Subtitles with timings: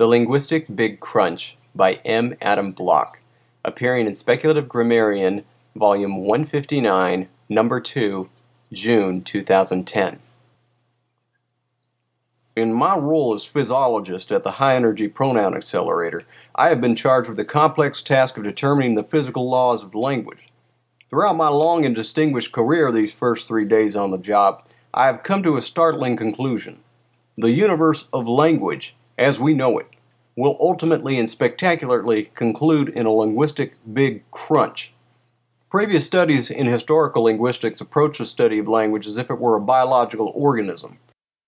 [0.00, 2.34] The Linguistic Big Crunch by M.
[2.40, 3.20] Adam Block,
[3.62, 5.44] appearing in Speculative Grammarian,
[5.76, 8.30] Volume 159, Number 2,
[8.72, 10.18] June 2010.
[12.56, 16.22] In my role as physiologist at the High Energy Pronoun Accelerator,
[16.54, 20.48] I have been charged with the complex task of determining the physical laws of language.
[21.10, 24.64] Throughout my long and distinguished career these first three days on the job,
[24.94, 26.80] I have come to a startling conclusion.
[27.36, 29.86] The universe of language as we know it,
[30.34, 34.94] will ultimately and spectacularly conclude in a linguistic big crunch.
[35.70, 39.60] Previous studies in historical linguistics approach the study of language as if it were a
[39.60, 40.98] biological organism.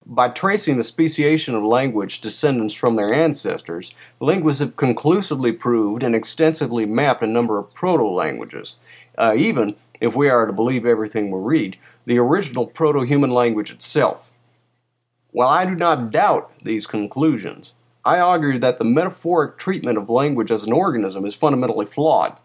[0.04, 6.14] By tracing the speciation of language descendants from their ancestors, linguists have conclusively proved and
[6.14, 8.76] extensively mapped a number of proto languages.
[9.16, 13.70] Uh, even, if we are to believe everything we read, the original proto human language
[13.70, 14.31] itself.
[15.32, 17.72] While I do not doubt these conclusions,
[18.04, 22.36] I argue that the metaphoric treatment of language as an organism is fundamentally flawed.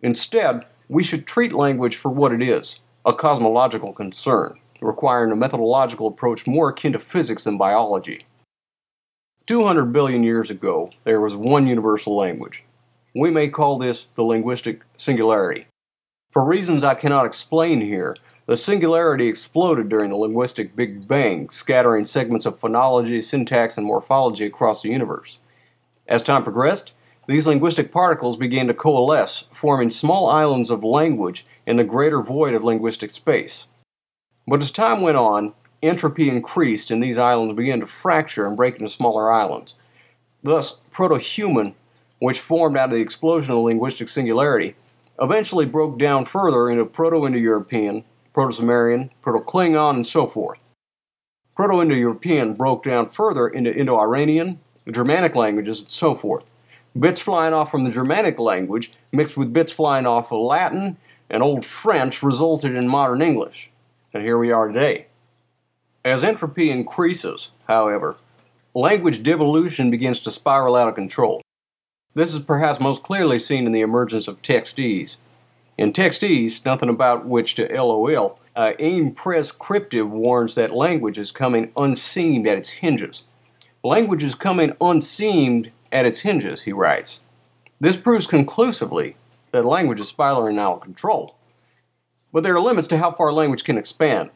[0.00, 6.06] Instead, we should treat language for what it is a cosmological concern, requiring a methodological
[6.06, 8.26] approach more akin to physics than biology.
[9.46, 12.64] 200 billion years ago, there was one universal language.
[13.14, 15.66] We may call this the linguistic singularity.
[16.30, 18.16] For reasons I cannot explain here,
[18.50, 24.44] the singularity exploded during the linguistic Big Bang, scattering segments of phonology, syntax, and morphology
[24.44, 25.38] across the universe.
[26.08, 26.92] As time progressed,
[27.28, 32.52] these linguistic particles began to coalesce, forming small islands of language in the greater void
[32.52, 33.68] of linguistic space.
[34.48, 38.78] But as time went on, entropy increased and these islands began to fracture and break
[38.78, 39.76] into smaller islands.
[40.42, 41.76] Thus, proto human,
[42.18, 44.74] which formed out of the explosion of linguistic singularity,
[45.20, 48.02] eventually broke down further into Proto Indo European,
[48.32, 50.58] Proto-Sumerian, Proto-Klingon, and so forth.
[51.56, 56.44] Proto-Indo-European broke down further into Indo-Iranian, Germanic languages, and so forth.
[56.98, 60.96] Bits flying off from the Germanic language mixed with bits flying off of Latin
[61.28, 63.70] and Old French resulted in modern English.
[64.12, 65.06] And here we are today.
[66.04, 68.16] As entropy increases, however,
[68.74, 71.42] language devolution begins to spiral out of control.
[72.14, 75.18] This is perhaps most clearly seen in the emergence of textese,
[75.80, 81.72] in Textese, nothing about which to LOL, uh, AIM Prescriptive warns that language is coming
[81.74, 83.22] unseamed at its hinges.
[83.82, 87.22] Language is coming unseamed at its hinges, he writes.
[87.80, 89.16] This proves conclusively
[89.52, 91.36] that language is spiraling out of control.
[92.30, 94.28] But there are limits to how far language can expand.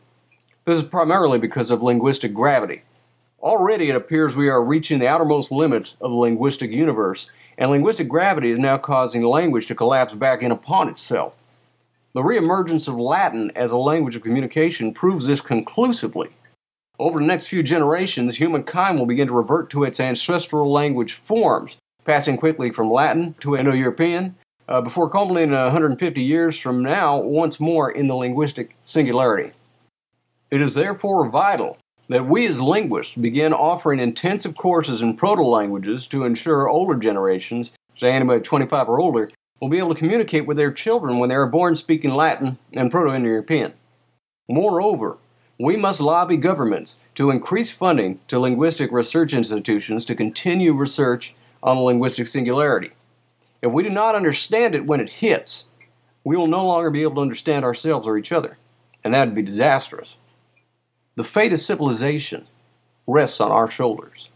[0.64, 2.84] This is primarily because of linguistic gravity.
[3.42, 7.28] Already it appears we are reaching the outermost limits of the linguistic universe
[7.58, 11.34] and linguistic gravity is now causing language to collapse back in upon itself.
[12.14, 16.30] The reemergence of Latin as a language of communication proves this conclusively.
[16.98, 21.76] Over the next few generations, humankind will begin to revert to its ancestral language forms,
[22.04, 24.36] passing quickly from Latin to Indo European,
[24.68, 29.50] uh, before culminating 150 years from now once more in the linguistic singularity.
[30.50, 31.78] It is therefore vital
[32.08, 37.72] that we as linguists begin offering intensive courses in proto languages to ensure older generations,
[37.96, 41.34] say anybody 25 or older, will be able to communicate with their children when they
[41.34, 43.72] are born speaking Latin and Proto Indo European.
[44.48, 45.18] Moreover,
[45.58, 51.76] we must lobby governments to increase funding to linguistic research institutions to continue research on
[51.76, 52.90] the linguistic singularity.
[53.62, 55.64] If we do not understand it when it hits,
[56.24, 58.58] we will no longer be able to understand ourselves or each other,
[59.02, 60.16] and that would be disastrous.
[61.16, 62.48] The fate of civilization
[63.06, 64.28] rests on our shoulders.